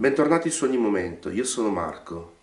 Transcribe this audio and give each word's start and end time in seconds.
Bentornati 0.00 0.48
su 0.48 0.64
ogni 0.64 0.78
momento, 0.78 1.28
io 1.28 1.44
sono 1.44 1.68
Marco. 1.68 2.36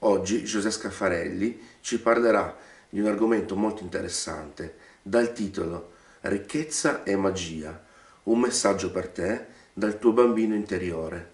Oggi 0.00 0.44
Giuseppe 0.44 0.72
Scaffarelli 0.72 1.60
ci 1.80 1.98
parlerà 1.98 2.56
di 2.88 3.00
un 3.00 3.08
argomento 3.08 3.56
molto 3.56 3.82
interessante 3.82 4.76
dal 5.02 5.32
titolo 5.32 5.94
Ricchezza 6.20 7.02
e 7.02 7.16
magia, 7.16 7.84
un 8.22 8.38
messaggio 8.38 8.92
per 8.92 9.08
te 9.08 9.46
dal 9.72 9.98
tuo 9.98 10.12
bambino 10.12 10.54
interiore. 10.54 11.30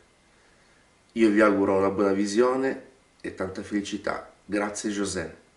Io 1.13 1.29
vi 1.29 1.43
auguro 1.43 1.77
una 1.77 1.91
buona 1.91 2.13
visione 2.13 2.85
e 3.21 3.35
tanta 3.35 3.63
felicità. 3.63 4.33
Grazie 4.47 4.89
Giuseppe. 4.89 5.48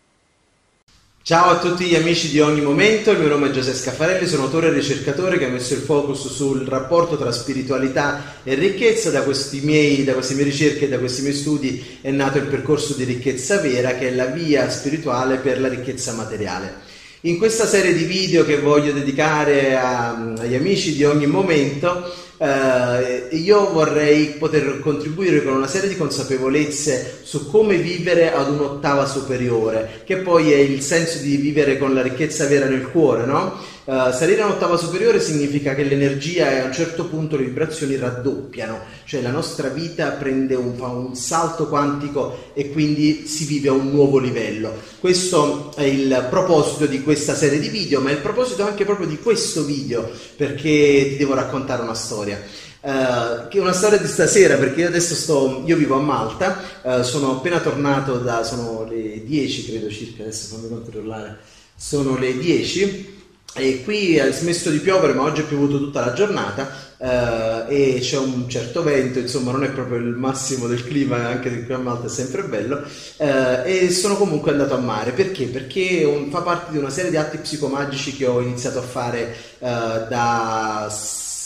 Ciao 1.23 1.51
a 1.51 1.59
tutti 1.59 1.85
gli 1.85 1.93
amici 1.93 2.31
di 2.31 2.39
ogni 2.39 2.61
momento, 2.61 3.11
il 3.11 3.19
mio 3.19 3.27
nome 3.27 3.49
è 3.49 3.51
Giuseppe 3.51 3.77
Scaffarelli, 3.77 4.25
sono 4.25 4.45
autore 4.45 4.70
e 4.70 4.73
ricercatore 4.73 5.38
che 5.38 5.45
ha 5.45 5.49
messo 5.49 5.75
il 5.75 5.81
focus 5.81 6.33
sul 6.33 6.65
rapporto 6.65 7.15
tra 7.15 7.31
spiritualità 7.31 8.39
e 8.43 8.55
ricchezza. 8.55 9.11
Da, 9.11 9.23
miei, 9.61 10.03
da 10.03 10.13
queste 10.13 10.34
mie 10.34 10.45
ricerche 10.45 10.85
e 10.85 10.89
da 10.89 10.98
questi 10.98 11.21
miei 11.21 11.35
studi 11.35 11.99
è 12.02 12.09
nato 12.09 12.39
il 12.39 12.45
percorso 12.45 12.95
di 12.95 13.03
ricchezza 13.03 13.59
vera 13.59 13.93
che 13.93 14.07
è 14.07 14.15
la 14.15 14.26
via 14.26 14.67
spirituale 14.71 15.38
per 15.38 15.62
la 15.62 15.67
ricchezza 15.67 16.13
materiale. 16.13 16.89
In 17.21 17.38
questa 17.38 17.67
serie 17.67 17.93
di 17.93 18.05
video 18.05 18.43
che 18.43 18.57
voglio 18.57 18.91
dedicare 18.91 19.77
a, 19.77 20.34
agli 20.40 20.55
amici 20.55 20.95
di 20.95 21.03
ogni 21.03 21.27
momento 21.27 22.12
eh, 22.41 23.27
io 23.36 23.70
vorrei 23.70 24.30
poter 24.30 24.80
contribuire 24.80 25.44
con 25.44 25.54
una 25.54 25.68
serie 25.68 25.88
di 25.88 25.95
consapevolezze 25.95 27.20
su 27.22 27.48
come 27.52 27.77
vivere 27.77 28.34
ad 28.34 28.49
un'ottava 28.49 29.05
superiore, 29.05 30.02
che 30.05 30.18
poi 30.18 30.52
è 30.52 30.58
il 30.58 30.82
senso 30.82 31.20
di 31.20 31.35
vivere 31.35 31.77
con 31.77 31.94
la 31.94 32.02
ricchezza 32.02 32.48
vera 32.48 32.66
nel 32.66 32.90
cuore, 32.90 33.26
no? 33.26 33.59
Uh, 33.84 34.12
salire 34.13 34.41
a 34.41 34.45
un'ottava 34.45 34.77
superiore 34.77 35.20
significa 35.20 35.73
che 35.73 35.84
l'energia 35.84 36.52
e 36.52 36.59
a 36.59 36.66
un 36.66 36.71
certo 36.71 37.05
punto 37.05 37.35
le 37.35 37.45
vibrazioni 37.45 37.95
raddoppiano, 37.95 38.80
cioè 39.05 39.21
la 39.21 39.31
nostra 39.31 39.70
vita 39.70 40.12
prende 40.12 40.54
un, 40.54 40.76
fa 40.76 40.85
un 40.85 41.16
salto 41.16 41.67
quantico 41.67 42.52
e 42.54 42.70
quindi 42.70 43.26
si 43.26 43.46
vive 43.46 43.70
a 43.70 43.74
un 43.74 43.90
nuovo 43.90 44.20
livello. 44.20 44.71
Questo 44.99 45.74
è 45.76 45.82
il 45.82 46.27
proposito 46.29 46.85
di 46.85 47.02
questa 47.02 47.34
serie 47.34 47.59
di 47.59 47.70
video, 47.70 48.02
ma 48.02 48.12
è 48.12 48.13
il 48.13 48.20
proposito 48.20 48.63
anche 48.63 48.85
proprio 48.85 49.07
di 49.07 49.18
questo 49.18 49.63
video, 49.63 50.07
perché 50.35 51.07
ti 51.09 51.18
devo 51.18 51.34
raccontare 51.34 51.82
una 51.82 51.96
storia. 51.96 52.40
Uh, 52.82 53.48
che 53.48 53.57
è 53.57 53.62
una 53.62 53.74
storia 53.74 53.99
di 53.99 54.07
stasera 54.07 54.57
perché 54.57 54.82
io 54.82 54.87
adesso 54.87 55.13
sto, 55.13 55.63
io 55.65 55.76
vivo 55.76 55.96
a 55.96 56.02
Malta, 56.02 56.62
uh, 56.82 57.02
sono 57.04 57.37
appena 57.37 57.59
tornato 57.59 58.18
da, 58.18 58.43
sono 58.43 58.87
le 58.90 59.24
10 59.24 59.65
credo 59.65 59.90
circa, 59.90 60.24
adesso 60.24 60.55
fammi 60.55 60.68
controllare, 60.68 61.37
sono 61.76 62.18
le 62.18 62.37
10 62.37 63.20
e 63.54 63.84
qui 63.84 64.19
ha 64.19 64.31
smesso 64.31 64.69
di 64.69 64.80
piovere, 64.80 65.13
ma 65.13 65.24
oggi 65.24 65.41
è 65.41 65.46
piovuto 65.46 65.78
tutta 65.78 66.06
la 66.06 66.13
giornata 66.13 66.69
eh, 66.97 67.96
e 67.96 68.00
c'è 68.00 68.18
un 68.18 68.47
certo 68.47 68.84
vento, 68.84 69.19
insomma 69.19 69.52
non 69.52 69.63
è 69.63 69.72
proprio 69.72 69.97
il 69.97 70.16
massimo 70.16 70.68
del 70.68 70.85
clima, 70.85 71.28
anche 71.28 71.66
qui 71.66 71.74
a 71.74 71.78
Malta 71.78 72.06
è 72.06 72.09
sempre 72.09 72.44
bello. 72.44 72.81
Eh, 73.18 73.85
e 73.85 73.91
sono 73.91 74.16
comunque 74.16 74.52
andato 74.52 74.75
a 74.75 74.80
mare 74.80 75.12
perché? 75.12 75.47
Perché 75.47 76.03
un, 76.06 76.30
fa 76.30 76.41
parte 76.41 76.72
di 76.72 76.78
una 76.78 76.90
serie 76.90 77.12
di 77.12 77.18
atti 77.18 77.38
psicomagici 77.38 78.16
che 78.16 78.25
ho 78.25 78.40
iniziato 78.40 78.80
a 78.80 78.84
fare 78.84 79.35
eh, 79.59 79.68
da 80.08 80.90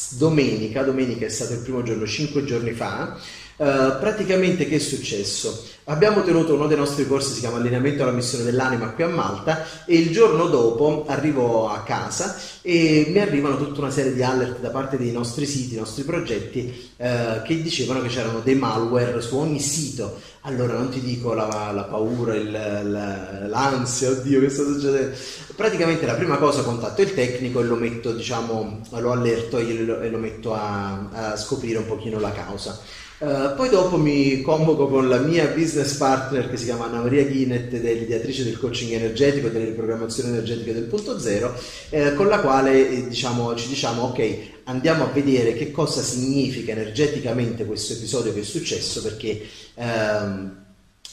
domenica. 0.10 0.84
Domenica 0.84 1.26
è 1.26 1.30
stato 1.30 1.54
il 1.54 1.60
primo 1.60 1.82
giorno, 1.84 2.06
cinque 2.06 2.44
giorni 2.44 2.74
fa. 2.74 3.18
Uh, 3.58 4.00
praticamente 4.00 4.68
che 4.68 4.76
è 4.76 4.80
successo? 4.80 5.66
Abbiamo 5.86 6.24
tenuto 6.24 6.56
uno 6.56 6.68
dei 6.68 6.76
nostri 6.76 7.08
corsi, 7.08 7.34
si 7.34 7.40
chiama 7.40 7.56
Allineamento 7.56 8.04
alla 8.04 8.12
missione 8.12 8.44
dell'anima 8.44 8.90
qui 8.90 9.04
a 9.04 9.08
Malta 9.08 9.66
e 9.86 9.96
il 9.96 10.12
giorno 10.12 10.48
dopo 10.48 11.06
arrivo 11.08 11.70
a 11.70 11.84
casa 11.84 12.36
e 12.62 13.06
mi 13.08 13.20
arrivano 13.20 13.56
tutta 13.56 13.80
una 13.80 13.92
serie 13.92 14.14
di 14.14 14.22
alert 14.22 14.60
da 14.60 14.72
parte 14.72 14.98
dei 14.98 15.14
nostri 15.14 15.46
siti, 15.46 15.70
dei 15.70 15.80
nostri 15.80 16.04
progetti 16.04 16.92
uh, 16.98 17.44
che 17.46 17.62
dicevano 17.62 18.02
che 18.02 18.10
c'erano 18.10 18.42
dei 18.42 18.56
malware 18.56 19.22
su 19.22 19.38
ogni 19.38 19.62
sito. 19.62 20.20
Allora 20.42 20.74
non 20.74 20.90
ti 20.90 21.00
dico 21.00 21.34
la, 21.34 21.72
la 21.74 21.84
paura, 21.84 22.36
il, 22.36 22.52
la, 22.52 23.48
l'ansia, 23.48 24.10
oddio 24.10 24.42
che 24.42 24.50
sta 24.50 24.64
succedendo. 24.64 25.16
Praticamente 25.56 26.06
la 26.06 26.16
prima 26.16 26.38
cosa 26.38 26.62
contatto 26.62 27.02
il 27.02 27.14
tecnico 27.14 27.62
e 27.62 27.64
lo 27.64 27.76
metto, 27.76 28.12
diciamo, 28.12 28.82
lo 28.90 29.12
allerto 29.12 29.58
e 29.60 29.84
lo, 29.86 30.02
e 30.02 30.10
lo 30.10 30.18
metto 30.18 30.54
a, 30.54 31.08
a 31.12 31.38
scoprire 31.38 31.78
un 31.78 31.88
pochino 31.88 32.20
la 32.20 32.32
causa. 32.32 32.80
Uh, 33.18 33.56
poi 33.56 33.70
dopo 33.70 33.96
mi 33.96 34.42
convoco 34.42 34.88
con 34.88 35.08
la 35.08 35.20
mia 35.20 35.48
business 35.48 35.94
partner 35.94 36.50
che 36.50 36.58
si 36.58 36.66
chiama 36.66 36.86
Anna 36.86 37.02
Maria 37.02 37.24
Ghinet 37.24 37.74
ed 37.74 37.86
è 37.86 37.94
l'ideatrice 37.94 38.44
del 38.44 38.60
coaching 38.60 38.92
energetico 38.92 39.48
e 39.48 39.52
delle 39.52 39.66
riprogrammazioni 39.66 40.30
energetiche 40.32 40.74
del 40.74 40.84
punto 40.84 41.18
zero, 41.18 41.56
eh, 41.92 42.14
con 42.14 42.28
la 42.28 42.42
quale 42.42 42.90
eh, 42.90 43.08
diciamo, 43.08 43.56
ci 43.56 43.70
diciamo 43.70 44.04
ok, 44.04 44.38
andiamo 44.66 45.06
a 45.06 45.12
vedere 45.14 45.54
che 45.54 45.72
cosa 45.72 46.02
significa 46.02 46.74
energeticamente 46.74 47.64
questo 47.64 47.94
episodio 47.94 48.34
che 48.34 48.42
è 48.42 48.44
successo 48.44 49.02
perché... 49.02 49.42
Ehm, 49.76 50.64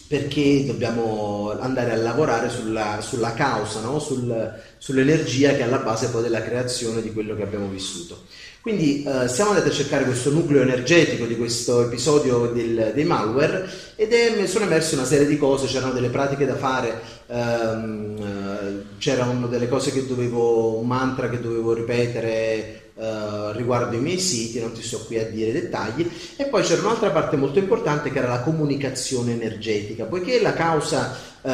perché 0.07 0.65
dobbiamo 0.67 1.57
andare 1.59 1.93
a 1.93 1.97
lavorare 1.97 2.51
sulla, 2.51 3.01
sulla 3.01 3.33
causa, 3.35 3.81
no? 3.81 3.99
Sul, 3.99 4.61
sull'energia 4.79 5.51
che 5.51 5.59
è 5.59 5.63
alla 5.63 5.79
base 5.79 6.09
poi 6.09 6.23
della 6.23 6.43
creazione 6.43 7.01
di 7.01 7.13
quello 7.13 7.35
che 7.35 7.43
abbiamo 7.43 7.69
vissuto. 7.69 8.25
Quindi 8.63 9.03
eh, 9.03 9.27
siamo 9.27 9.51
andati 9.51 9.71
a 9.71 9.73
cercare 9.73 10.05
questo 10.05 10.31
nucleo 10.31 10.63
energetico 10.63 11.25
di 11.25 11.37
questo 11.37 11.85
episodio 11.85 12.47
del, 12.47 12.93
dei 12.95 13.05
malware 13.05 13.69
ed 13.97 14.13
è, 14.13 14.47
sono 14.47 14.67
emerse 14.67 14.95
una 14.95 15.05
serie 15.05 15.27
di 15.27 15.37
cose, 15.37 15.67
c'erano 15.67 15.93
delle 15.93 16.11
pratiche 16.11 16.47
da 16.47 16.55
fare, 16.55 17.01
ehm, 17.27 18.17
eh, 18.21 18.85
c'erano 18.99 19.49
delle 19.49 19.69
cose 19.69 19.91
che 19.91 20.07
dovevo, 20.07 20.79
un 20.79 20.87
mantra 20.87 21.29
che 21.29 21.41
dovevo 21.41 21.73
ripetere 21.73 22.82
Uh, 23.03 23.51
riguardo 23.57 23.97
i 23.97 24.01
miei 24.01 24.21
siti, 24.21 24.61
non 24.61 24.71
ti 24.71 24.81
sto 24.81 25.01
qui 25.05 25.19
a 25.19 25.25
dire 25.25 25.51
dettagli, 25.51 26.09
e 26.37 26.45
poi 26.45 26.63
c'era 26.63 26.83
un'altra 26.83 27.11
parte 27.11 27.37
molto 27.37 27.59
importante 27.59 28.13
che 28.13 28.19
era 28.19 28.29
la 28.29 28.43
comunicazione 28.43 29.33
energetica, 29.33 30.05
poiché 30.05 30.41
la 30.41 30.53
causa 30.53 31.13
uh, 31.41 31.51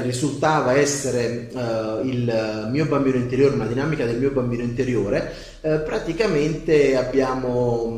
risultava 0.00 0.72
essere 0.72 1.50
uh, 1.52 2.06
il 2.06 2.68
mio 2.70 2.86
bambino 2.86 3.18
interiore, 3.18 3.56
una 3.56 3.66
dinamica 3.66 4.06
del 4.06 4.16
mio 4.16 4.30
bambino 4.30 4.62
interiore, 4.62 5.30
praticamente 5.60 6.96
abbiamo, 6.96 7.94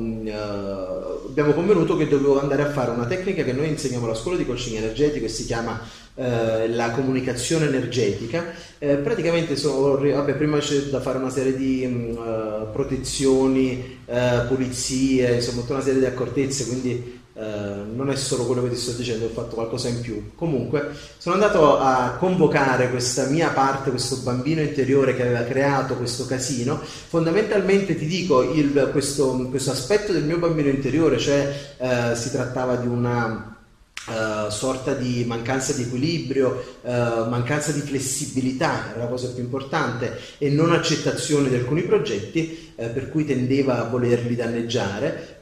abbiamo 1.28 1.52
convenuto 1.52 1.96
che 1.96 2.08
dovevo 2.08 2.40
andare 2.40 2.62
a 2.62 2.70
fare 2.70 2.90
una 2.90 3.06
tecnica 3.06 3.44
che 3.44 3.52
noi 3.52 3.68
insegniamo 3.68 4.06
alla 4.06 4.16
scuola 4.16 4.36
di 4.36 4.46
coaching 4.46 4.78
energetico 4.78 5.26
e 5.26 5.28
si 5.28 5.44
chiama 5.44 5.80
eh, 6.20 6.68
la 6.68 6.90
comunicazione 6.90 7.64
energetica. 7.64 8.52
Eh, 8.76 8.96
praticamente 8.96 9.56
sono, 9.56 9.96
vabbè, 9.96 10.34
prima 10.34 10.58
c'è 10.58 10.76
da 10.90 11.00
fare 11.00 11.16
una 11.16 11.30
serie 11.30 11.56
di 11.56 11.82
uh, 11.82 12.70
protezioni, 12.70 14.00
uh, 14.04 14.46
pulizie, 14.46 15.36
insomma 15.36 15.62
tutta 15.62 15.74
una 15.74 15.82
serie 15.82 16.00
di 16.00 16.04
accortezze, 16.04 16.66
quindi 16.66 17.18
non 17.40 18.10
è 18.10 18.16
solo 18.16 18.44
quello 18.44 18.62
che 18.64 18.68
ti 18.68 18.76
sto 18.76 18.92
dicendo, 18.92 19.24
ho 19.24 19.30
fatto 19.30 19.54
qualcosa 19.54 19.88
in 19.88 20.02
più. 20.02 20.32
Comunque, 20.34 20.90
sono 21.16 21.36
andato 21.36 21.78
a 21.78 22.16
convocare 22.18 22.90
questa 22.90 23.28
mia 23.28 23.48
parte, 23.48 23.88
questo 23.88 24.16
bambino 24.16 24.60
interiore 24.60 25.16
che 25.16 25.22
aveva 25.22 25.44
creato 25.44 25.94
questo 25.94 26.26
casino. 26.26 26.78
Fondamentalmente 26.78 27.96
ti 27.96 28.04
dico 28.04 28.42
il, 28.42 28.90
questo, 28.92 29.46
questo, 29.48 29.70
aspetto 29.70 30.12
del 30.12 30.24
mio 30.24 30.36
bambino 30.36 30.68
interiore, 30.68 31.16
cioè 31.16 32.12
si 32.14 32.30
trattava 32.30 32.76
di 32.76 32.88
una 32.88 33.49
Uh, 34.06 34.48
sorta 34.48 34.94
di 34.94 35.24
mancanza 35.26 35.74
di 35.74 35.82
equilibrio, 35.82 36.78
uh, 36.80 37.28
mancanza 37.28 37.70
di 37.70 37.80
flessibilità, 37.80 38.90
era 38.90 39.04
la 39.04 39.08
cosa 39.08 39.28
più 39.28 39.42
importante, 39.42 40.18
e 40.38 40.48
non 40.48 40.72
accettazione 40.72 41.50
di 41.50 41.56
alcuni 41.56 41.82
progetti, 41.82 42.69
uh, 42.80 42.92
per 42.92 43.10
cui 43.10 43.24
tendeva 43.24 43.80
a 43.80 43.88
volerli 43.88 44.34
danneggiare. 44.34 45.38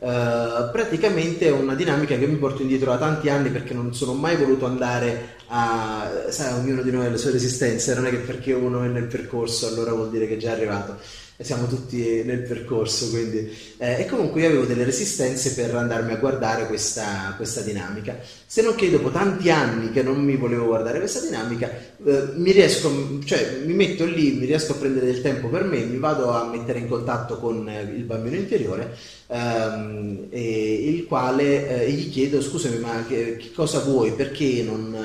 praticamente 0.73 1.47
è 1.47 1.51
una 1.51 1.75
dinamica 1.75 2.17
che 2.17 2.27
mi 2.27 2.37
porto 2.37 2.63
indietro 2.63 2.91
da 2.91 2.99
tanti 2.99 3.29
anni 3.29 3.51
perché 3.51 3.75
non 3.75 3.95
sono 3.95 4.15
mai 4.15 4.37
voluto 4.37 4.67
andare 4.67 5.37
a... 5.49 6.27
sai, 6.29 6.53
ognuno 6.53 6.83
di 6.83 6.91
noi 6.91 7.07
ha 7.07 7.11
le 7.11 7.19
sue 7.19 7.31
resistenze, 7.31 7.95
non 7.95 8.07
è 8.07 8.11
che 8.11 8.19
perché 8.19 8.53
uno 8.53 8.83
è 8.83 8.89
nel 8.89 9.07
percorso 9.07 9.67
allora 9.67 9.93
vuol 9.93 10.11
dire 10.11 10.27
che 10.27 10.35
è 10.35 10.39
già 10.39 10.53
arrivato 10.53 10.97
siamo 11.41 11.69
tutti 11.69 12.25
nel 12.25 12.43
percorso, 12.43 13.11
quindi... 13.11 13.57
Eh, 13.77 14.01
e 14.01 14.07
comunque 14.07 14.41
io 14.41 14.49
avevo 14.49 14.65
delle 14.65 14.83
resistenze 14.83 15.55
per 15.55 15.73
andarmi 15.73 16.13
a 16.13 16.17
guardare 16.17 16.67
questa, 16.67 17.35
questa, 17.37 17.61
dinamica. 17.61 18.19
Se 18.45 18.61
non 18.61 18.75
che 18.75 18.91
dopo 18.91 19.11
tanti 19.11 19.49
anni 19.49 19.93
che 19.93 20.03
non 20.03 20.19
mi 20.19 20.35
volevo 20.37 20.67
guardare 20.67 20.99
questa 20.99 21.21
dinamica, 21.21 21.71
eh, 21.71 22.31
mi 22.35 22.51
riesco, 22.51 23.21
cioè 23.25 23.61
mi 23.65 23.73
metto 23.73 24.05
lì, 24.05 24.33
mi 24.33 24.47
riesco 24.47 24.73
a 24.73 24.77
prendere 24.77 25.07
del 25.07 25.21
tempo 25.21 25.49
per 25.49 25.63
me, 25.63 25.85
mi 25.85 25.99
vado 25.99 26.31
a 26.31 26.49
mettere 26.49 26.81
in 26.81 26.89
contatto 26.89 27.28
con 27.37 27.69
eh, 27.69 27.83
il 27.83 28.05
bambino 28.05 28.37
interiore, 28.37 28.97
ehm, 29.27 30.29
il 30.31 31.05
quale 31.07 31.85
eh, 31.85 31.91
gli 31.93 32.11
chiedo, 32.11 32.41
scusami, 32.41 32.79
ma 32.79 33.05
che, 33.07 33.37
che 33.37 33.53
cosa 33.53 33.81
vuoi, 33.81 34.13
perché 34.13 34.63
non... 34.63 34.97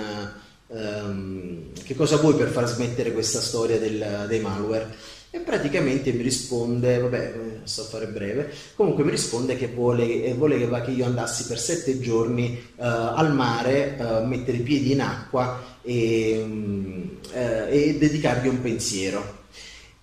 Ehm, 0.76 1.72
che 1.84 1.96
cosa 1.96 2.18
vuoi 2.18 2.36
per 2.36 2.48
far 2.48 2.68
smettere 2.68 3.12
questa 3.12 3.40
storia 3.40 3.78
del, 3.78 4.26
dei 4.28 4.40
malware? 4.40 4.96
E 5.36 5.40
praticamente 5.40 6.12
mi 6.12 6.22
risponde, 6.22 7.00
vabbè, 7.00 7.34
sto 7.64 7.82
a 7.82 7.86
fare 7.86 8.06
breve, 8.06 8.54
comunque 8.76 9.04
mi 9.04 9.10
risponde 9.10 9.58
che 9.58 9.66
vuole, 9.66 10.32
vuole 10.36 10.60
che, 10.60 10.82
che, 10.84 10.92
io 10.92 11.06
andassi 11.06 11.48
per 11.48 11.58
sette 11.58 12.00
giorni 12.00 12.62
uh, 12.76 12.84
al 12.84 13.34
mare, 13.34 13.98
uh, 13.98 14.28
mettere 14.28 14.58
i 14.58 14.62
piedi 14.62 14.92
in 14.92 15.02
acqua 15.02 15.80
e, 15.82 16.40
uh, 16.40 17.28
e 17.34 17.98
dedicargli 17.98 18.48
un 18.48 18.62
pensiero. 18.62 19.42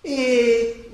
E 0.01 0.89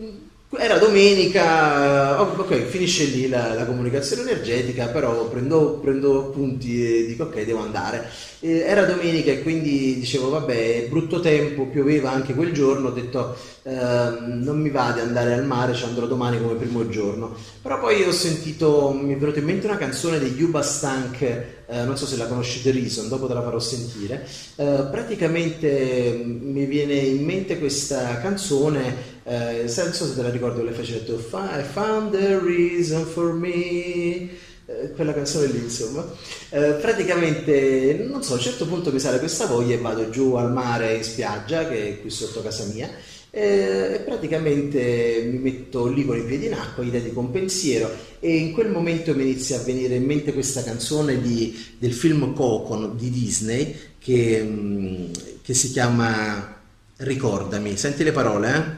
era 0.56 0.78
domenica, 0.78 2.22
oh, 2.22 2.34
ok, 2.38 2.64
finisce 2.68 3.04
lì 3.06 3.28
la, 3.28 3.54
la 3.54 3.66
comunicazione 3.66 4.22
energetica, 4.22 4.88
però 4.88 5.28
prendo, 5.28 5.80
prendo 5.82 6.28
appunti 6.28 7.02
e 7.02 7.06
dico 7.06 7.24
ok, 7.24 7.44
devo 7.44 7.60
andare. 7.60 8.10
Eh, 8.40 8.60
era 8.60 8.86
domenica 8.86 9.32
e 9.32 9.44
quindi 9.44 9.96
dicevo 10.00 10.30
vabbè, 10.30 10.88
brutto 10.90 11.20
tempo, 11.20 11.66
pioveva 11.66 12.12
anche 12.12 12.34
quel 12.34 12.54
giorno, 12.54 12.88
ho 12.88 12.92
detto 12.92 13.36
eh, 13.64 13.74
non 13.74 14.62
mi 14.62 14.70
va 14.70 14.92
di 14.94 15.02
andare 15.02 15.34
al 15.34 15.46
mare, 15.46 15.74
ci 15.74 15.84
andrò 15.84 16.06
domani 16.06 16.42
come 16.42 16.56
primo 16.56 16.88
giorno. 16.88 17.36
Però 17.62 17.78
poi 17.80 18.04
ho 18.04 18.12
sentito, 18.14 18.92
mi 18.92 19.14
è 19.14 19.18
venuta 19.18 19.40
in 19.40 19.46
mente 19.46 19.68
una 19.68 19.78
canzone 19.78 20.18
degli 20.18 20.40
Yuba 20.40 20.62
Stank, 20.62 21.56
eh, 21.68 21.84
non 21.84 21.98
so 21.98 22.06
se 22.06 22.18
la 22.18 22.25
conosci, 22.25 22.62
The 22.62 22.72
Reason, 22.72 23.08
dopo 23.08 23.28
te 23.28 23.34
la 23.34 23.44
farò 23.44 23.60
sentire. 23.60 24.25
Eh, 24.56 24.88
praticamente 24.90 26.12
mm, 26.12 26.52
mi 26.52 26.66
viene 26.66 26.94
in 26.94 27.24
mente 27.24 27.60
questa 27.60 28.19
canzone 28.19 29.16
eh, 29.30 29.69
non 29.75 29.94
so 29.94 30.06
se 30.06 30.16
te 30.16 30.22
la 30.22 30.30
ricordo 30.30 30.64
le 30.64 30.72
fece 30.72 30.94
detto 30.94 31.16
I 31.16 31.62
found 31.74 32.12
the 32.12 32.40
reason 32.40 33.06
for 33.06 33.34
me. 33.34 34.30
Eh, 34.69 34.92
quella 34.96 35.14
canzone 35.14 35.48
lì 35.48 35.60
insomma. 35.60 36.06
Eh, 36.50 36.78
praticamente 36.80 38.06
non 38.10 38.24
so 38.24 38.34
a 38.34 38.36
un 38.36 38.42
certo 38.42 38.66
punto 38.66 38.92
mi 38.92 39.00
sale 39.00 39.19
questa 39.19 39.46
voglia 39.46 39.75
e 39.75 39.80
vado 39.80 40.10
giù 40.10 40.36
al 40.36 40.52
mare 40.52 40.96
in 40.96 41.04
spiaggia 41.04 41.68
che 41.68 41.90
è 41.90 42.02
qui 42.02 42.10
sotto 42.10 42.42
casa 42.42 42.64
mia 42.66 42.90
e 43.30 44.02
praticamente 44.06 45.28
mi 45.30 45.38
metto 45.38 45.88
lì 45.88 46.06
con 46.06 46.18
i 46.18 46.24
piedi 46.24 46.46
in 46.48 46.54
acqua, 46.54 46.84
gli 46.84 46.90
dedico 46.90 47.20
un 47.20 47.32
pensiero 47.32 47.92
e 48.20 48.36
in 48.36 48.54
quel 48.54 48.70
momento 48.70 49.14
mi 49.16 49.24
inizia 49.24 49.60
a 49.60 49.64
venire 49.64 49.96
in 49.96 50.06
mente 50.06 50.34
questa 50.34 50.64
canzone 50.64 51.22
di, 51.22 51.58
del 51.78 51.94
film 51.94 52.34
Coco 52.34 52.88
di 52.88 53.10
Disney 53.10 53.76
che, 54.00 54.42
mm, 54.42 55.06
che 55.42 55.54
si 55.54 55.72
chiama 55.72 56.56
Ricordami, 56.98 57.78
senti 57.78 58.04
le 58.04 58.12
parole 58.12 58.56
eh? 58.56 58.77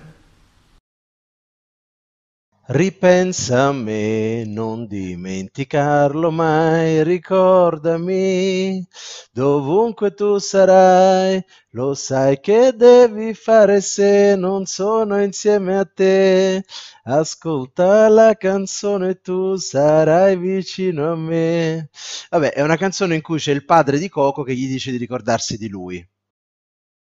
Ripensa 2.72 3.68
a 3.70 3.72
me, 3.74 4.44
non 4.46 4.86
dimenticarlo 4.86 6.30
mai, 6.30 7.04
ricordami, 7.04 8.88
dovunque 9.32 10.14
tu 10.14 10.38
sarai, 10.38 11.44
lo 11.72 11.96
sai 11.96 12.40
che 12.40 12.74
devi 12.76 13.34
fare 13.34 13.82
se 13.82 14.36
non 14.36 14.68
sono 14.68 15.20
insieme 15.22 15.80
a 15.80 15.86
te. 15.86 16.64
Ascolta 17.06 18.08
la 18.08 18.36
canzone, 18.36 19.20
tu 19.20 19.56
sarai 19.56 20.38
vicino 20.38 21.12
a 21.12 21.16
me. 21.16 21.90
Vabbè, 22.30 22.52
è 22.54 22.62
una 22.62 22.78
canzone 22.78 23.16
in 23.16 23.22
cui 23.22 23.40
c'è 23.40 23.52
il 23.52 23.66
padre 23.66 23.98
di 23.98 24.10
Coco 24.10 24.44
che 24.44 24.54
gli 24.54 24.68
dice 24.68 24.92
di 24.92 24.98
ricordarsi 24.98 25.58
di 25.58 25.70
lui. 25.70 26.08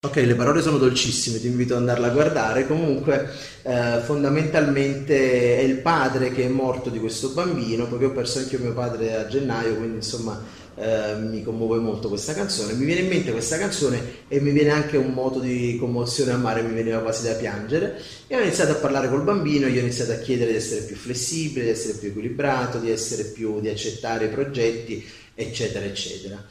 Ok, 0.07 0.17
le 0.17 0.37
parole 0.37 0.63
sono 0.63 0.79
dolcissime, 0.79 1.41
ti 1.41 1.49
invito 1.49 1.75
ad 1.75 1.81
andarla 1.81 2.07
a 2.07 2.11
guardare. 2.11 2.67
Comunque, 2.67 3.29
eh, 3.63 4.01
fondamentalmente 4.05 5.59
è 5.59 5.63
il 5.63 5.79
padre 5.79 6.31
che 6.31 6.45
è 6.45 6.49
morto 6.49 6.91
di 6.91 7.01
questo 7.01 7.31
bambino, 7.31 7.89
perché 7.89 8.05
ho 8.05 8.13
perso 8.13 8.39
anche 8.39 8.57
mio 8.59 8.73
padre 8.73 9.15
a 9.17 9.27
gennaio, 9.27 9.75
quindi 9.75 9.97
insomma 9.97 10.41
eh, 10.77 11.15
mi 11.17 11.43
commuove 11.43 11.81
molto 11.81 12.09
questa 12.09 12.35
canzone. 12.35 12.75
Mi 12.75 12.85
viene 12.85 13.01
in 13.01 13.09
mente 13.09 13.33
questa 13.33 13.59
canzone 13.59 14.01
e 14.29 14.39
mi 14.41 14.53
viene 14.53 14.71
anche 14.71 14.97
un 14.97 15.13
moto 15.13 15.41
di 15.41 15.77
commozione 15.81 16.31
a 16.31 16.37
mare, 16.37 16.63
mi 16.63 16.75
veniva 16.75 16.99
quasi 17.01 17.27
da 17.27 17.35
piangere. 17.35 18.01
E 18.29 18.37
ho 18.37 18.41
iniziato 18.41 18.73
a 18.73 18.77
parlare 18.77 19.09
col 19.09 19.25
bambino, 19.25 19.67
gli 19.67 19.79
ho 19.79 19.81
iniziato 19.81 20.13
a 20.13 20.17
chiedere 20.17 20.53
di 20.53 20.57
essere 20.59 20.83
più 20.83 20.95
flessibile, 20.95 21.65
di 21.65 21.71
essere 21.71 21.99
più 21.99 22.11
equilibrato, 22.11 22.79
di, 22.79 22.91
essere 22.91 23.25
più, 23.25 23.61
di 23.61 23.71
accettare 23.71 24.27
i 24.27 24.29
progetti, 24.29 25.05
eccetera, 25.35 25.85
eccetera. 25.85 26.45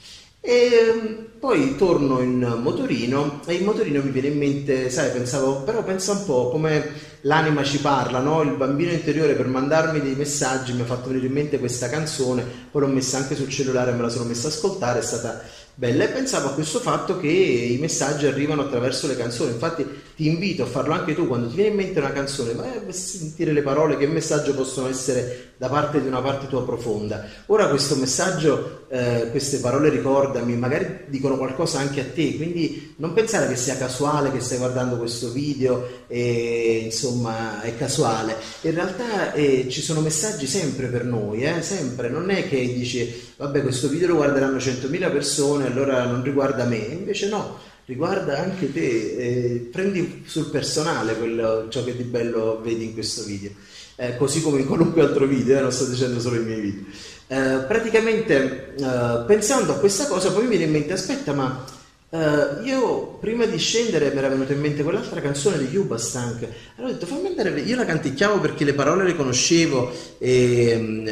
E 0.47 0.69
ehm, 0.71 1.25
poi 1.39 1.75
torno 1.75 2.21
in 2.21 2.59
motorino 2.61 3.41
e 3.47 3.55
in 3.55 3.65
motorino 3.65 4.03
mi 4.03 4.11
viene 4.11 4.27
in 4.27 4.37
mente, 4.37 4.91
sai, 4.91 5.09
pensavo, 5.09 5.63
però 5.63 5.83
pensa 5.83 6.11
un 6.11 6.23
po' 6.23 6.49
come 6.49 6.87
l'anima 7.21 7.63
ci 7.63 7.79
parla, 7.79 8.19
no? 8.19 8.43
Il 8.43 8.51
bambino 8.51 8.91
interiore 8.91 9.33
per 9.33 9.47
mandarmi 9.47 10.01
dei 10.01 10.13
messaggi 10.13 10.73
mi 10.73 10.81
ha 10.81 10.85
fatto 10.85 11.07
venire 11.07 11.25
in 11.25 11.33
mente 11.33 11.57
questa 11.57 11.89
canzone, 11.89 12.45
poi 12.69 12.81
l'ho 12.81 12.87
messa 12.87 13.17
anche 13.17 13.35
sul 13.35 13.49
cellulare 13.49 13.91
me 13.91 14.01
la 14.01 14.09
sono 14.09 14.25
messa 14.25 14.47
a 14.47 14.51
ascoltare, 14.51 14.99
è 14.99 15.01
stata 15.01 15.41
bella 15.73 16.03
e 16.03 16.09
pensavo 16.09 16.49
a 16.49 16.53
questo 16.53 16.79
fatto 16.79 17.19
che 17.19 17.27
i 17.27 17.77
messaggi 17.79 18.27
arrivano 18.27 18.61
attraverso 18.61 19.07
le 19.07 19.17
canzoni. 19.17 19.51
Infatti 19.51 19.83
ti 20.15 20.27
invito 20.27 20.63
a 20.63 20.65
farlo 20.65 20.93
anche 20.93 21.13
tu 21.13 21.27
quando 21.27 21.49
ti 21.49 21.55
viene 21.55 21.71
in 21.71 21.75
mente 21.75 21.99
una 21.99 22.13
canzone, 22.13 22.53
vai 22.53 22.69
a 22.69 22.91
sentire 22.93 23.51
le 23.51 23.61
parole, 23.61 23.97
che 23.97 24.07
messaggio 24.07 24.55
possono 24.55 24.87
essere 24.87 25.53
da 25.57 25.67
parte 25.67 26.01
di 26.01 26.07
una 26.07 26.21
parte 26.21 26.47
tua 26.47 26.63
profonda. 26.63 27.25
Ora 27.47 27.67
questo 27.67 27.95
messaggio, 27.95 28.85
eh, 28.87 29.27
queste 29.31 29.59
parole 29.59 29.89
ricordami, 29.89 30.55
magari 30.55 31.03
dicono 31.07 31.35
qualcosa 31.37 31.79
anche 31.79 31.99
a 31.99 32.05
te, 32.05 32.37
quindi 32.37 32.93
non 32.97 33.11
pensare 33.11 33.49
che 33.49 33.57
sia 33.57 33.75
casuale 33.75 34.31
che 34.31 34.39
stai 34.39 34.57
guardando 34.57 34.95
questo 34.97 35.31
video 35.31 36.05
e 36.07 36.83
insomma 36.85 37.61
è 37.61 37.75
casuale. 37.75 38.37
In 38.61 38.73
realtà 38.73 39.33
eh, 39.33 39.67
ci 39.69 39.81
sono 39.81 39.99
messaggi 39.99 40.47
sempre 40.47 40.87
per 40.87 41.03
noi, 41.03 41.43
eh, 41.43 41.61
sempre, 41.61 42.07
non 42.07 42.29
è 42.29 42.47
che 42.47 42.73
dici 42.73 43.33
vabbè 43.35 43.61
questo 43.61 43.89
video 43.89 44.07
lo 44.07 44.15
guarderanno 44.15 44.57
100.000 44.57 45.11
persone 45.11 45.65
allora 45.65 46.05
non 46.05 46.23
riguarda 46.23 46.63
me, 46.63 46.77
invece 46.77 47.27
no 47.27 47.73
riguarda 47.85 48.39
anche 48.39 48.71
te, 48.71 49.15
eh, 49.15 49.69
prendi 49.71 50.23
sul 50.25 50.49
personale 50.49 51.15
quello, 51.15 51.67
ciò 51.69 51.83
che 51.83 51.95
di 51.95 52.03
bello 52.03 52.59
vedi 52.61 52.85
in 52.85 52.93
questo 52.93 53.23
video, 53.23 53.51
eh, 53.95 54.17
così 54.17 54.41
come 54.41 54.59
in 54.59 54.67
qualunque 54.67 55.01
altro 55.01 55.25
video, 55.25 55.57
eh, 55.57 55.61
non 55.61 55.71
sto 55.71 55.85
dicendo 55.85 56.19
solo 56.19 56.37
i 56.37 56.43
miei 56.43 56.61
video. 56.61 56.83
Eh, 57.27 57.65
praticamente 57.67 58.75
eh, 58.75 59.23
pensando 59.25 59.73
a 59.73 59.77
questa 59.77 60.05
cosa 60.07 60.31
poi 60.31 60.43
mi 60.43 60.49
viene 60.49 60.65
in 60.65 60.71
mente, 60.71 60.93
aspetta 60.93 61.33
ma 61.33 61.63
eh, 62.09 62.63
io 62.63 63.17
prima 63.19 63.45
di 63.45 63.57
scendere 63.57 64.11
mi 64.11 64.17
era 64.17 64.29
venuta 64.29 64.53
in 64.53 64.61
mente 64.61 64.83
quell'altra 64.83 65.21
canzone 65.21 65.57
di 65.59 65.65
Yuba 65.65 65.97
Stank, 65.97 66.47
allora 66.75 66.91
ho 66.91 66.95
detto 66.95 67.05
fammi 67.05 67.27
andare, 67.27 67.59
io 67.61 67.75
la 67.75 67.85
canticchiavo 67.85 68.39
perché 68.39 68.63
le 68.63 68.73
parole 68.73 69.03
le 69.03 69.15
conoscevo 69.15 69.91
e 70.17 70.75
mm, 70.77 71.07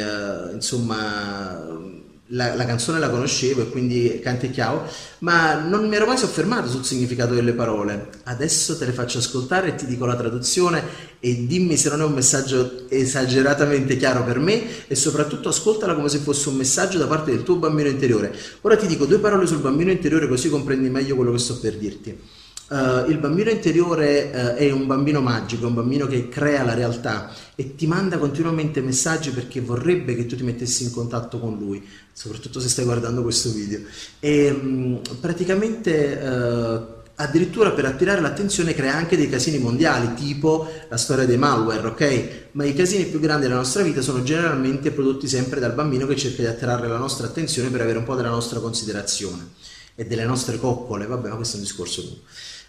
insomma 0.54 1.93
la, 2.34 2.54
la, 2.54 2.64
canzone 2.64 2.98
la 2.98 3.08
conoscevo 3.08 3.62
e 3.62 3.68
quindi 3.70 4.20
canticchiavo, 4.22 4.82
ma 5.20 5.54
non 5.54 5.88
mi 5.88 5.96
ero 5.96 6.06
mai 6.06 6.18
soffermato 6.18 6.68
sul 6.68 6.84
significato 6.84 7.32
delle 7.34 7.52
parole. 7.52 8.08
Adesso 8.24 8.76
te 8.76 8.86
le 8.86 8.92
faccio 8.92 9.18
ascoltare 9.18 9.68
e 9.68 9.74
ti 9.76 9.86
dico 9.86 10.04
la 10.04 10.16
traduzione 10.16 10.82
e 11.20 11.46
dimmi 11.46 11.76
se 11.76 11.88
non 11.88 12.00
è 12.00 12.04
un 12.04 12.12
messaggio 12.12 12.88
esageratamente 12.88 13.96
chiaro 13.96 14.24
per 14.24 14.38
me 14.38 14.86
e 14.86 14.94
soprattutto 14.94 15.48
ascoltala 15.48 15.94
come 15.94 16.08
se 16.08 16.18
fosse 16.18 16.48
un 16.48 16.56
messaggio 16.56 16.98
da 16.98 17.06
parte 17.06 17.30
del 17.30 17.42
tuo 17.42 17.56
bambino 17.56 17.88
interiore. 17.88 18.34
Ora 18.62 18.76
ti 18.76 18.86
dico 18.86 19.06
due 19.06 19.18
parole 19.18 19.46
sul 19.46 19.58
bambino 19.58 19.90
interiore 19.90 20.28
così 20.28 20.48
comprendi 20.48 20.90
meglio 20.90 21.14
quello 21.14 21.32
che 21.32 21.38
sto 21.38 21.58
per 21.58 21.76
dirti. 21.76 22.18
Uh, 22.66 23.10
il 23.10 23.18
bambino 23.18 23.50
interiore 23.50 24.30
uh, 24.32 24.56
è 24.56 24.70
un 24.70 24.86
bambino 24.86 25.20
magico, 25.20 25.66
un 25.66 25.74
bambino 25.74 26.06
che 26.06 26.30
crea 26.30 26.62
la 26.64 26.72
realtà 26.72 27.30
e 27.54 27.74
ti 27.74 27.86
manda 27.86 28.16
continuamente 28.16 28.80
messaggi 28.80 29.32
perché 29.32 29.60
vorrebbe 29.60 30.16
che 30.16 30.24
tu 30.24 30.34
ti 30.34 30.44
mettessi 30.44 30.84
in 30.84 30.90
contatto 30.90 31.38
con 31.38 31.58
lui, 31.58 31.86
soprattutto 32.10 32.60
se 32.60 32.70
stai 32.70 32.86
guardando 32.86 33.22
questo 33.22 33.50
video. 33.50 33.80
E 34.18 34.48
um, 34.50 35.00
praticamente 35.20 36.18
uh, 36.22 37.02
addirittura 37.16 37.72
per 37.72 37.84
attirare 37.84 38.22
l'attenzione 38.22 38.72
crea 38.72 38.94
anche 38.94 39.18
dei 39.18 39.28
casini 39.28 39.58
mondiali, 39.58 40.14
tipo 40.14 40.66
la 40.88 40.96
storia 40.96 41.26
dei 41.26 41.36
malware, 41.36 41.86
ok? 41.86 42.28
Ma 42.52 42.64
i 42.64 42.72
casini 42.72 43.04
più 43.04 43.20
grandi 43.20 43.42
della 43.42 43.56
nostra 43.58 43.82
vita 43.82 44.00
sono 44.00 44.22
generalmente 44.22 44.90
prodotti 44.90 45.28
sempre 45.28 45.60
dal 45.60 45.74
bambino 45.74 46.06
che 46.06 46.16
cerca 46.16 46.40
di 46.40 46.48
attirare 46.48 46.88
la 46.88 46.96
nostra 46.96 47.26
attenzione 47.26 47.68
per 47.68 47.82
avere 47.82 47.98
un 47.98 48.04
po' 48.04 48.14
della 48.14 48.30
nostra 48.30 48.58
considerazione 48.58 49.50
e 49.94 50.06
delle 50.06 50.24
nostre 50.24 50.58
coccole, 50.58 51.06
vabbè, 51.06 51.28
ma 51.28 51.36
questo 51.36 51.56
è 51.56 51.58
un 51.58 51.64
discorso 51.64 52.02
lungo. 52.02 52.20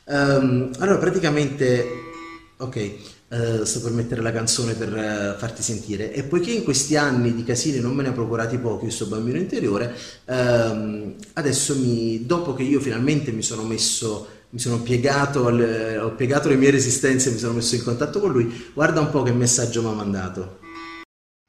Um, 0.06 0.72
allora, 0.80 0.98
praticamente, 0.98 1.88
ok, 2.58 2.96
uh, 3.30 3.64
sto 3.64 3.82
per 3.82 3.92
mettere 3.92 4.22
la 4.22 4.32
canzone 4.32 4.74
per 4.74 4.92
uh, 4.92 5.40
farti 5.40 5.64
sentire. 5.64 6.14
E 6.14 6.24
poiché 6.24 6.52
in 6.52 6.64
questi 6.64 6.96
anni 6.96 7.34
di 7.34 7.44
casini 7.44 7.80
non 7.80 7.96
me 7.96 8.04
ne 8.04 8.10
ha 8.10 8.14
procurati 8.14 8.58
pochi, 8.58 8.84
questo 8.84 9.08
bambino 9.08 9.38
interiore, 9.38 9.96
um, 10.26 11.16
adesso 11.34 11.76
mi, 11.78 12.26
dopo 12.26 12.54
che 12.54 12.64
io 12.64 12.80
finalmente 12.80 13.32
mi 13.32 13.42
sono 13.42 13.64
messo 13.64 14.34
mi 14.56 14.62
sono 14.62 14.82
piegato, 14.82 15.48
al, 15.48 16.00
ho 16.02 16.16
piegato 16.16 16.48
le 16.48 16.56
mie 16.56 16.72
resistenze, 16.72 17.30
mi 17.30 17.38
sono 17.38 17.54
messo 17.54 17.76
in 17.76 17.84
contatto 17.84 18.22
con 18.22 18.32
lui, 18.32 18.72
guarda 18.74 19.02
un 19.02 19.10
po' 19.10 19.22
che 19.22 19.34
messaggio 19.34 19.82
mi 19.82 19.90
ha 19.90 19.92
mandato. 19.92 20.60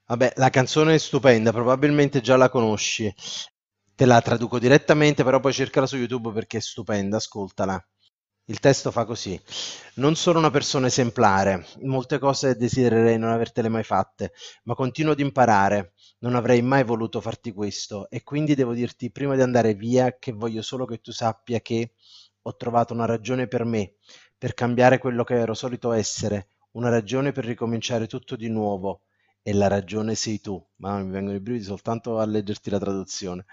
Vabbè, 0.08 0.32
la 0.36 0.50
canzone 0.50 0.94
è 0.94 0.98
stupenda, 0.98 1.52
probabilmente 1.52 2.20
già 2.20 2.36
la 2.36 2.48
conosci. 2.48 3.12
Te 3.96 4.04
la 4.04 4.20
traduco 4.20 4.60
direttamente, 4.60 5.24
però 5.24 5.40
poi 5.40 5.52
cercala 5.52 5.86
su 5.86 5.96
YouTube 5.96 6.30
perché 6.30 6.58
è 6.58 6.60
stupenda, 6.60 7.16
ascoltala. 7.16 7.84
Il 8.44 8.60
testo 8.60 8.90
fa 8.92 9.04
così: 9.04 9.40
Non 9.94 10.14
sono 10.14 10.38
una 10.38 10.50
persona 10.50 10.86
esemplare, 10.86 11.66
molte 11.82 12.18
cose 12.18 12.56
desidererei 12.56 13.18
non 13.18 13.30
avertele 13.30 13.68
mai 13.68 13.82
fatte, 13.82 14.32
ma 14.64 14.74
continuo 14.74 15.12
ad 15.12 15.20
imparare. 15.20 15.94
Non 16.18 16.34
avrei 16.36 16.62
mai 16.62 16.84
voluto 16.84 17.20
farti 17.20 17.52
questo 17.52 18.08
e 18.10 18.22
quindi 18.22 18.54
devo 18.54 18.72
dirti 18.74 19.10
prima 19.10 19.34
di 19.34 19.42
andare 19.42 19.74
via 19.74 20.16
che 20.18 20.32
voglio 20.32 20.62
solo 20.62 20.84
che 20.84 20.98
tu 21.00 21.10
sappia 21.10 21.60
che 21.60 21.94
ho 22.42 22.56
trovato 22.56 22.92
una 22.94 23.06
ragione 23.06 23.48
per 23.48 23.64
me, 23.64 23.94
per 24.38 24.54
cambiare 24.54 24.98
quello 24.98 25.24
che 25.24 25.34
ero 25.34 25.54
solito 25.54 25.92
essere, 25.92 26.48
una 26.72 26.90
ragione 26.90 27.32
per 27.32 27.44
ricominciare 27.44 28.06
tutto 28.06 28.36
di 28.36 28.48
nuovo. 28.48 29.05
E 29.48 29.52
la 29.54 29.68
ragione 29.68 30.14
sei 30.14 30.40
tu. 30.40 30.62
Ma 30.76 30.98
mi 31.02 31.10
vengono 31.10 31.36
i 31.36 31.40
brividi 31.40 31.64
soltanto 31.64 32.18
a 32.18 32.26
leggerti 32.26 32.68
la 32.68 32.78
traduzione. 32.78 33.44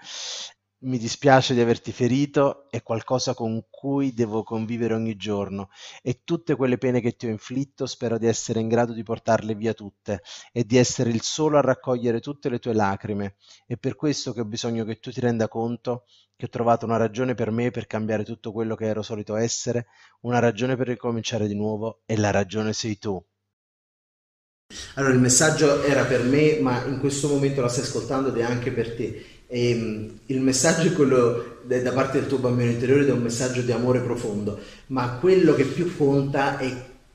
mi 0.84 0.98
dispiace 0.98 1.54
di 1.54 1.60
averti 1.60 1.92
ferito, 1.92 2.68
è 2.70 2.82
qualcosa 2.82 3.32
con 3.34 3.64
cui 3.70 4.12
devo 4.12 4.42
convivere 4.42 4.94
ogni 4.94 5.16
giorno 5.16 5.70
e 6.02 6.20
tutte 6.24 6.56
quelle 6.56 6.76
pene 6.78 7.00
che 7.00 7.16
ti 7.16 7.26
ho 7.26 7.30
inflitto 7.30 7.86
spero 7.86 8.18
di 8.18 8.26
essere 8.26 8.60
in 8.60 8.68
grado 8.68 8.92
di 8.92 9.02
portarle 9.02 9.54
via 9.54 9.72
tutte 9.72 10.20
e 10.52 10.64
di 10.64 10.76
essere 10.76 11.10
il 11.10 11.22
solo 11.22 11.56
a 11.58 11.62
raccogliere 11.62 12.20
tutte 12.20 12.50
le 12.50 12.58
tue 12.58 12.74
lacrime. 12.74 13.36
È 13.66 13.76
per 13.76 13.96
questo 13.96 14.32
che 14.34 14.40
ho 14.42 14.44
bisogno 14.44 14.84
che 14.84 14.98
tu 15.00 15.10
ti 15.10 15.20
renda 15.20 15.48
conto 15.48 16.04
che 16.36 16.46
ho 16.46 16.48
trovato 16.48 16.84
una 16.84 16.98
ragione 16.98 17.34
per 17.34 17.50
me 17.50 17.70
per 17.70 17.86
cambiare 17.86 18.24
tutto 18.24 18.52
quello 18.52 18.74
che 18.74 18.86
ero 18.86 19.02
solito 19.02 19.36
essere, 19.36 19.86
una 20.22 20.40
ragione 20.40 20.76
per 20.76 20.88
ricominciare 20.88 21.46
di 21.46 21.54
nuovo 21.54 22.02
e 22.04 22.16
la 22.18 22.30
ragione 22.30 22.72
sei 22.74 22.98
tu. 22.98 23.24
Allora 24.94 25.12
il 25.12 25.20
messaggio 25.20 25.82
era 25.82 26.04
per 26.04 26.22
me, 26.22 26.58
ma 26.60 26.84
in 26.86 26.98
questo 27.00 27.28
momento 27.28 27.60
la 27.60 27.68
stai 27.68 27.84
ascoltando 27.84 28.28
ed 28.28 28.38
è 28.38 28.42
anche 28.42 28.70
per 28.70 28.94
te. 28.94 29.24
E, 29.46 29.70
ehm, 29.70 30.18
il 30.26 30.40
messaggio 30.40 30.88
è 30.88 30.92
quello 30.92 31.58
da 31.64 31.92
parte 31.92 32.18
del 32.18 32.28
tuo 32.28 32.38
bambino 32.38 32.70
interiore 32.70 33.02
ed 33.02 33.08
è 33.08 33.12
un 33.12 33.22
messaggio 33.22 33.62
di 33.62 33.72
amore 33.72 34.00
profondo, 34.00 34.58
ma 34.88 35.18
quello 35.20 35.54
che 35.54 35.64
più 35.64 35.96
conta 35.96 36.58
è 36.58 36.70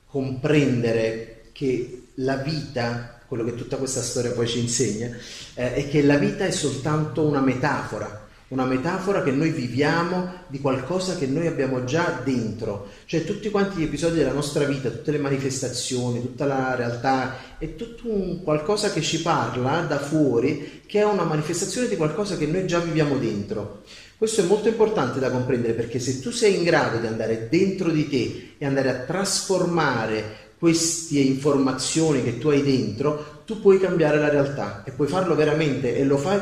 comprendere 0.06 1.42
che 1.52 2.02
la 2.14 2.36
vita, 2.36 3.20
quello 3.26 3.44
che 3.44 3.54
tutta 3.54 3.76
questa 3.76 4.02
storia 4.02 4.32
poi 4.32 4.48
ci 4.48 4.58
insegna, 4.58 5.10
eh, 5.54 5.74
è 5.74 5.88
che 5.88 6.02
la 6.02 6.16
vita 6.16 6.44
è 6.44 6.50
soltanto 6.50 7.22
una 7.22 7.40
metafora 7.40 8.28
una 8.50 8.64
metafora 8.64 9.22
che 9.22 9.30
noi 9.30 9.50
viviamo 9.50 10.42
di 10.48 10.60
qualcosa 10.60 11.14
che 11.14 11.26
noi 11.26 11.46
abbiamo 11.46 11.84
già 11.84 12.20
dentro, 12.24 12.88
cioè 13.04 13.24
tutti 13.24 13.48
quanti 13.48 13.78
gli 13.78 13.84
episodi 13.84 14.18
della 14.18 14.32
nostra 14.32 14.64
vita, 14.64 14.90
tutte 14.90 15.12
le 15.12 15.18
manifestazioni, 15.18 16.20
tutta 16.20 16.46
la 16.46 16.74
realtà, 16.74 17.58
è 17.58 17.76
tutto 17.76 18.08
un 18.08 18.42
qualcosa 18.42 18.90
che 18.90 19.02
ci 19.02 19.22
parla 19.22 19.82
da 19.82 19.98
fuori, 19.98 20.82
che 20.84 20.98
è 20.98 21.04
una 21.04 21.22
manifestazione 21.22 21.86
di 21.86 21.96
qualcosa 21.96 22.36
che 22.36 22.46
noi 22.46 22.66
già 22.66 22.80
viviamo 22.80 23.18
dentro. 23.18 23.82
Questo 24.16 24.40
è 24.40 24.44
molto 24.44 24.66
importante 24.66 25.20
da 25.20 25.30
comprendere 25.30 25.74
perché 25.74 26.00
se 26.00 26.20
tu 26.20 26.30
sei 26.30 26.56
in 26.56 26.64
grado 26.64 26.98
di 26.98 27.06
andare 27.06 27.48
dentro 27.48 27.88
di 27.90 28.08
te 28.08 28.54
e 28.58 28.66
andare 28.66 28.90
a 28.90 28.98
trasformare 29.04 30.48
queste 30.58 31.20
informazioni 31.20 32.24
che 32.24 32.38
tu 32.38 32.48
hai 32.48 32.64
dentro, 32.64 33.42
tu 33.46 33.60
puoi 33.60 33.78
cambiare 33.78 34.18
la 34.18 34.28
realtà 34.28 34.82
e 34.84 34.90
puoi 34.90 35.06
farlo 35.06 35.36
veramente 35.36 35.96
e 35.96 36.04
lo 36.04 36.18
fai 36.18 36.38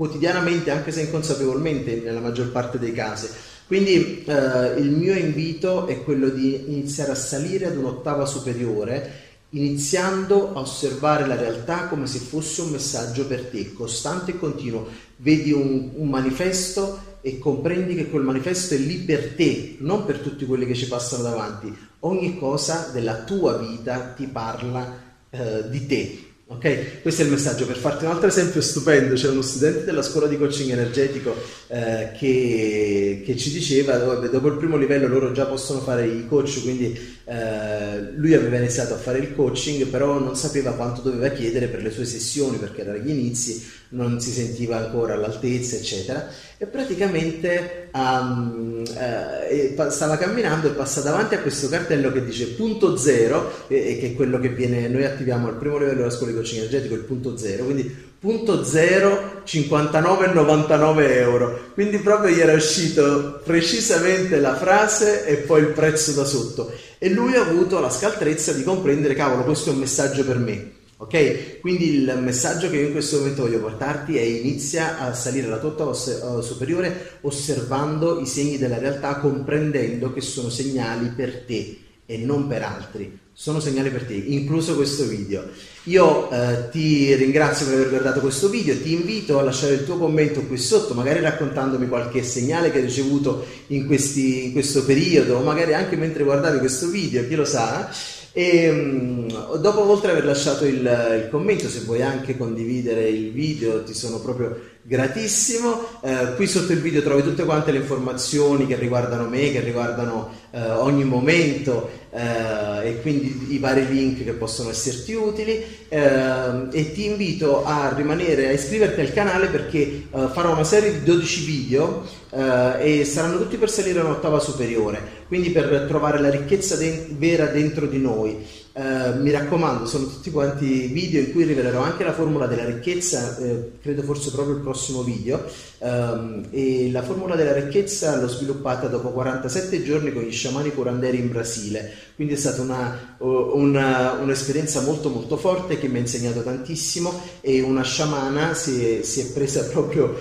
quotidianamente, 0.00 0.70
anche 0.70 0.92
se 0.92 1.02
inconsapevolmente 1.02 1.96
nella 1.96 2.20
maggior 2.20 2.50
parte 2.50 2.78
dei 2.78 2.94
casi. 2.94 3.28
Quindi 3.66 4.24
eh, 4.24 4.80
il 4.80 4.92
mio 4.92 5.12
invito 5.12 5.86
è 5.86 6.02
quello 6.02 6.30
di 6.30 6.72
iniziare 6.72 7.10
a 7.10 7.14
salire 7.14 7.66
ad 7.66 7.76
un'ottava 7.76 8.24
superiore, 8.24 9.12
iniziando 9.50 10.54
a 10.54 10.60
osservare 10.60 11.26
la 11.26 11.36
realtà 11.36 11.84
come 11.88 12.06
se 12.06 12.18
fosse 12.18 12.62
un 12.62 12.70
messaggio 12.70 13.26
per 13.26 13.44
te, 13.48 13.74
costante 13.74 14.30
e 14.30 14.38
continuo. 14.38 14.88
Vedi 15.16 15.52
un, 15.52 15.90
un 15.94 16.08
manifesto 16.08 17.18
e 17.20 17.38
comprendi 17.38 17.94
che 17.94 18.08
quel 18.08 18.22
manifesto 18.22 18.72
è 18.72 18.78
lì 18.78 19.00
per 19.00 19.34
te, 19.34 19.76
non 19.80 20.06
per 20.06 20.20
tutti 20.20 20.46
quelli 20.46 20.64
che 20.64 20.74
ci 20.74 20.88
passano 20.88 21.24
davanti. 21.24 21.76
Ogni 21.98 22.38
cosa 22.38 22.88
della 22.90 23.16
tua 23.24 23.58
vita 23.58 24.14
ti 24.16 24.26
parla 24.28 24.98
eh, 25.28 25.68
di 25.68 25.86
te, 25.86 26.29
Ok, 26.52 27.02
questo 27.02 27.22
è 27.22 27.26
il 27.26 27.30
messaggio. 27.30 27.64
Per 27.64 27.76
farti 27.76 28.04
un 28.04 28.10
altro 28.10 28.26
esempio 28.26 28.60
stupendo, 28.60 29.14
c'è 29.14 29.28
uno 29.28 29.40
studente 29.40 29.84
della 29.84 30.02
scuola 30.02 30.26
di 30.26 30.36
coaching 30.36 30.72
energetico 30.72 31.32
eh, 31.68 32.10
che, 32.18 33.22
che, 33.24 33.36
ci 33.36 33.52
diceva, 33.52 33.96
vabbè, 33.96 34.30
dopo 34.30 34.48
il 34.48 34.56
primo 34.56 34.76
livello 34.76 35.06
loro 35.06 35.30
già 35.30 35.46
possono 35.46 35.78
fare 35.78 36.08
i 36.08 36.26
coach, 36.26 36.60
quindi 36.62 37.18
eh, 37.24 38.00
lui 38.16 38.34
aveva 38.34 38.56
iniziato 38.56 38.94
a 38.94 38.96
fare 38.96 39.18
il 39.18 39.32
coaching, 39.32 39.86
però 39.86 40.18
non 40.18 40.34
sapeva 40.34 40.72
quanto 40.72 41.02
doveva 41.02 41.28
chiedere 41.28 41.68
per 41.68 41.82
le 41.82 41.90
sue 41.92 42.04
sessioni, 42.04 42.56
perché 42.56 42.80
era 42.80 42.94
agli 42.94 43.10
inizi, 43.10 43.64
non 43.90 44.20
si 44.20 44.32
sentiva 44.32 44.76
ancora 44.76 45.14
all'altezza, 45.14 45.76
eccetera. 45.76 46.28
E 46.62 46.66
praticamente 46.66 47.88
um, 47.94 48.84
eh, 48.94 49.74
stava 49.88 50.18
camminando 50.18 50.66
e 50.66 50.72
passa 50.72 51.00
davanti 51.00 51.34
a 51.34 51.40
questo 51.40 51.70
cartello 51.70 52.12
che 52.12 52.22
dice 52.22 52.48
punto 52.48 52.98
zero, 52.98 53.50
eh, 53.68 53.96
che 53.98 54.08
è 54.08 54.14
quello 54.14 54.38
che 54.38 54.50
viene, 54.50 54.86
noi 54.88 55.06
attiviamo 55.06 55.48
al 55.48 55.56
primo 55.56 55.78
livello 55.78 55.96
della 55.96 56.10
scuola 56.10 56.32
di 56.32 56.36
coaching 56.36 56.58
energetico, 56.58 56.92
il 56.96 57.04
punto 57.04 57.34
zero, 57.38 57.64
quindi 57.64 58.08
punto 58.18 58.62
zero 58.62 59.40
59,99 59.46 61.10
euro. 61.16 61.70
Quindi 61.72 61.96
proprio 61.96 62.36
gli 62.36 62.40
era 62.40 62.52
uscito 62.52 63.40
precisamente 63.42 64.38
la 64.38 64.54
frase 64.54 65.24
e 65.24 65.36
poi 65.36 65.62
il 65.62 65.68
prezzo 65.68 66.12
da 66.12 66.26
sotto 66.26 66.70
e 66.98 67.08
lui 67.08 67.36
ha 67.36 67.40
avuto 67.40 67.80
la 67.80 67.88
scaltrezza 67.88 68.52
di 68.52 68.64
comprendere, 68.64 69.14
cavolo, 69.14 69.44
questo 69.44 69.70
è 69.70 69.72
un 69.72 69.78
messaggio 69.78 70.26
per 70.26 70.36
me. 70.36 70.72
Ok? 71.02 71.60
Quindi 71.60 71.94
il 71.94 72.18
messaggio 72.20 72.68
che 72.68 72.76
io 72.76 72.86
in 72.88 72.92
questo 72.92 73.18
momento 73.18 73.42
voglio 73.42 73.60
portarti 73.60 74.18
è 74.18 74.20
inizia 74.20 74.98
a 74.98 75.14
salire 75.14 75.46
alla 75.46 75.56
tua 75.56 75.70
ottava 75.70 75.94
superiore 76.42 77.12
osservando 77.22 78.20
i 78.20 78.26
segni 78.26 78.58
della 78.58 78.78
realtà, 78.78 79.16
comprendendo 79.16 80.12
che 80.12 80.20
sono 80.20 80.50
segnali 80.50 81.08
per 81.08 81.44
te 81.46 81.78
e 82.04 82.18
non 82.18 82.46
per 82.46 82.62
altri. 82.64 83.18
Sono 83.32 83.60
segnali 83.60 83.88
per 83.88 84.04
te, 84.04 84.12
incluso 84.12 84.74
questo 84.74 85.06
video. 85.06 85.44
Io 85.84 86.30
eh, 86.30 86.68
ti 86.70 87.14
ringrazio 87.14 87.64
per 87.64 87.76
aver 87.76 87.88
guardato 87.88 88.20
questo 88.20 88.50
video, 88.50 88.76
ti 88.76 88.92
invito 88.92 89.38
a 89.38 89.42
lasciare 89.42 89.72
il 89.72 89.84
tuo 89.86 89.96
commento 89.96 90.42
qui 90.42 90.58
sotto, 90.58 90.92
magari 90.92 91.20
raccontandomi 91.20 91.88
qualche 91.88 92.22
segnale 92.22 92.70
che 92.70 92.76
hai 92.76 92.84
ricevuto 92.84 93.46
in, 93.68 93.86
questi, 93.86 94.44
in 94.44 94.52
questo 94.52 94.84
periodo, 94.84 95.38
o 95.38 95.42
magari 95.42 95.72
anche 95.72 95.96
mentre 95.96 96.24
guardavi 96.24 96.58
questo 96.58 96.88
video, 96.88 97.26
chi 97.26 97.34
lo 97.34 97.46
sa. 97.46 97.90
E 98.32 98.70
um, 98.70 99.58
dopo, 99.58 99.88
oltre 99.88 100.10
ad 100.10 100.16
aver 100.16 100.26
lasciato 100.26 100.64
il, 100.64 100.76
il, 100.76 101.28
commento, 101.30 101.68
se 101.68 101.80
vuoi 101.80 102.02
anche 102.02 102.36
condividere 102.36 103.08
il 103.08 103.32
video, 103.32 103.82
ti 103.82 103.94
sono 103.94 104.20
proprio 104.20 104.56
gratissimo. 104.82 106.00
Eh, 106.02 106.34
qui 106.36 106.46
sotto 106.46 106.72
il 106.72 106.80
video 106.80 107.02
trovi 107.02 107.22
tutte 107.22 107.44
quante 107.44 107.72
le 107.72 107.78
informazioni 107.78 108.66
che 108.66 108.76
riguardano 108.76 109.28
me, 109.28 109.50
che 109.50 109.60
riguardano 109.60 110.30
eh, 110.52 110.60
ogni 110.62 111.04
momento 111.04 111.90
eh, 112.10 112.88
e 112.88 113.00
quindi 113.02 113.54
i 113.54 113.58
vari 113.58 113.86
link 113.86 114.24
che 114.24 114.32
possono 114.32 114.70
esserti 114.70 115.14
utili. 115.14 115.64
Eh, 115.88 116.68
e 116.72 116.92
ti 116.92 117.06
invito 117.06 117.64
a 117.64 117.92
rimanere, 117.94 118.48
a 118.48 118.52
iscriverti 118.52 119.00
al 119.00 119.12
canale 119.12 119.46
perché 119.48 119.78
eh, 119.78 120.28
farò 120.32 120.52
una 120.52 120.64
serie 120.64 120.92
di 120.92 121.02
12 121.04 121.44
video 121.44 122.06
eh, 122.30 123.00
e 123.00 123.04
saranno 123.04 123.38
tutti 123.38 123.56
per 123.56 123.70
salire 123.70 124.00
un'ottava 124.00 124.38
superiore, 124.38 125.00
quindi 125.28 125.50
per 125.50 125.86
trovare 125.88 126.20
la 126.20 126.30
ricchezza 126.30 126.76
de- 126.76 127.06
vera 127.10 127.46
dentro 127.46 127.86
di 127.86 127.98
noi. 127.98 128.46
Uh, 128.72 129.20
mi 129.20 129.32
raccomando, 129.32 129.84
sono 129.84 130.06
tutti 130.06 130.30
quanti 130.30 130.86
video 130.86 131.20
in 131.20 131.32
cui 131.32 131.42
rivelerò 131.44 131.82
anche 131.82 132.04
la 132.04 132.12
formula 132.12 132.46
della 132.46 132.64
ricchezza, 132.64 133.36
eh, 133.38 133.72
credo 133.82 134.02
forse 134.02 134.30
proprio 134.30 134.54
il 134.54 134.62
prossimo 134.62 135.02
video. 135.02 135.44
Um, 135.78 136.46
e 136.50 136.90
la 136.92 137.02
formula 137.02 137.34
della 137.36 137.54
ricchezza 137.54 138.20
l'ho 138.20 138.28
sviluppata 138.28 138.86
dopo 138.86 139.08
47 139.08 139.82
giorni 139.82 140.12
con 140.12 140.22
gli 140.22 140.30
sciamani 140.30 140.72
curanderi 140.74 141.18
in 141.18 141.30
Brasile, 141.30 141.90
quindi 142.14 142.34
è 142.34 142.36
stata 142.36 142.60
una, 142.60 143.16
una, 143.18 144.12
un'esperienza 144.20 144.82
molto 144.82 145.08
molto 145.08 145.36
forte 145.38 145.78
che 145.78 145.88
mi 145.88 145.96
ha 145.96 146.00
insegnato 146.00 146.42
tantissimo 146.42 147.18
e 147.40 147.62
una 147.62 147.82
sciamana 147.82 148.52
si 148.52 148.84
è, 148.84 149.02
si 149.02 149.20
è 149.20 149.26
presa 149.32 149.64
proprio 149.72 150.14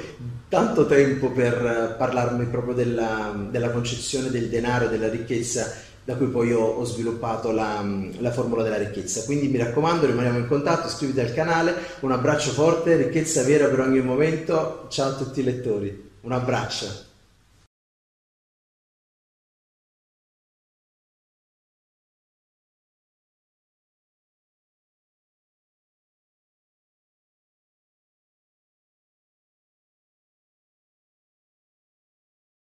tanto 0.47 0.87
tempo 0.87 1.29
per 1.29 1.95
parlarmi 1.97 2.45
proprio 2.45 2.73
della, 2.73 3.47
della 3.51 3.69
concezione 3.69 4.31
del 4.31 4.47
denaro 4.47 4.85
e 4.85 4.89
della 4.89 5.09
ricchezza 5.09 5.71
da 6.09 6.15
cui 6.15 6.25
poi 6.25 6.51
ho, 6.51 6.63
ho 6.63 6.83
sviluppato 6.85 7.51
la, 7.51 7.85
la, 8.17 8.31
formula 8.31 8.63
della 8.63 8.77
ricchezza. 8.77 9.25
Quindi 9.25 9.47
mi 9.47 9.59
raccomando, 9.59 10.07
rimaniamo 10.07 10.39
in 10.39 10.47
contatto, 10.47 10.87
iscriviti 10.87 11.19
al 11.19 11.35
canale, 11.35 11.75
un 11.99 12.11
abbraccio 12.11 12.49
forte, 12.49 12.95
ricchezza 12.95 13.43
vera 13.43 13.67
per 13.67 13.81
ogni 13.81 14.01
momento, 14.01 14.87
ciao 14.89 15.09
a 15.09 15.13
tutti 15.13 15.41
i 15.41 15.43
lettori, 15.43 16.09
un 16.21 16.31
abbraccio. 16.31 17.08